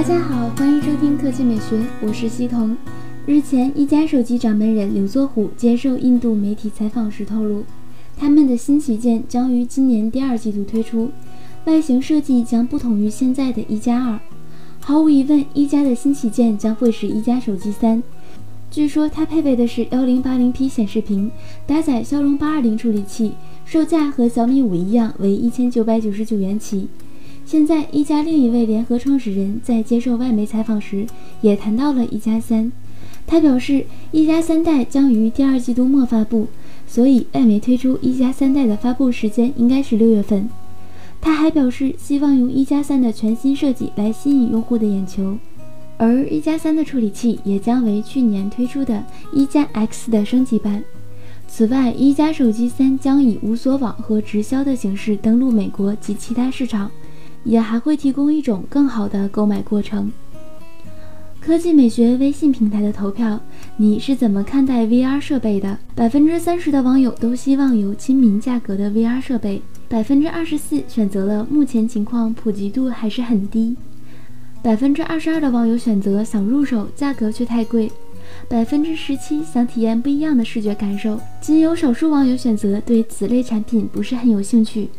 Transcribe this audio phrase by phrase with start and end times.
[0.00, 2.74] 大家好，欢迎收听科技美学，我是西彤。
[3.26, 7.64] 日前，一加手机掌门人刘作虎接受印度媒体采访时透露，
[8.16, 11.10] 他们的新旗舰将于今年第二季度推出，
[11.66, 14.18] 外形设计将不同于现在的一加二。
[14.80, 18.02] 毫无疑问，一加的新旗舰将会是一加手机三。
[18.70, 21.30] 据说它配备的是幺零八零 P 显示屏，
[21.66, 23.32] 搭载骁龙八二零处理器，
[23.66, 26.88] 售价和小米五一样，为一千九百九十九元起。
[27.44, 31.04] 现在，一加另一位联合创始人在接受外媒采访时
[31.40, 32.70] 也谈到了一加三。
[33.26, 36.46] 他表示，一加三代将于第二季度末发布，
[36.86, 40.48] 所以外媒推出一加三代的发布时间应该是六月份。
[41.20, 45.36] 他还表示，希望用一加三的全新设计来吸引用户的眼球，
[45.96, 50.82] 而一加三的处理器也将为去年推出的一加 X 的升级版。
[51.46, 56.90] 此外，一加手机三将以无锁网和直销的形式登陆美国及其他市场。
[57.44, 60.12] 也还会提供一种更好的购买过程。
[61.40, 63.40] 科技美学微信平台的投票，
[63.78, 65.78] 你是怎么看待 VR 设备的？
[65.94, 73.74] 百分之三十的网友都希望有亲民价格的 VR 设备，百分之二十四选择了目前情况普及度还是很低，
[74.62, 77.90] 百分之二十二的网友选择想入手，价格却太贵，
[78.46, 84.90] 百分之十七想体验不一样的视觉感受，仅有少数网友选择对此类产品不是很有兴趣。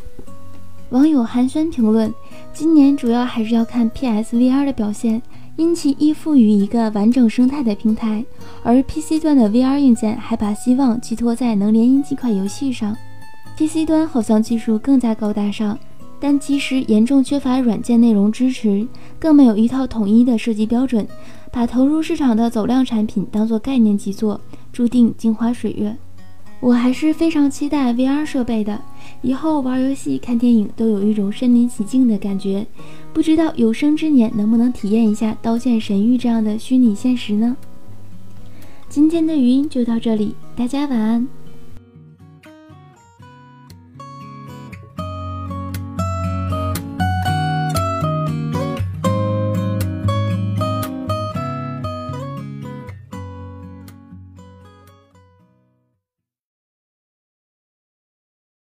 [0.92, 2.14] 网友寒暄评论：
[2.54, 5.22] 今年主要还是要看 PSVR 的表现，
[5.56, 8.26] 因其依附于一个完整生态的平台，
[8.62, 12.94] 而 PC 端的 VR 硬件还把希望寄托在能联姻几款游戏上。
[13.56, 15.80] PC 端好像技术更加高大上，
[16.20, 18.86] 但其实严重缺乏软件内容支持，
[19.18, 21.08] 更没有一套统一的设计标准，
[21.54, 24.42] 把投入市场的走量产品当做概念机做，
[24.74, 25.96] 注定镜花水月。
[26.62, 28.80] 我还是非常期待 VR 设备的，
[29.24, 32.68] 以后玩游戏、看电影都有一种身临其境的感觉。
[33.12, 37.58] 不知道有生之年能不能体验一下《刀剑神域》这样的虚拟现实呢？
[38.88, 41.28] 今天的语音就到这里，大家晚安。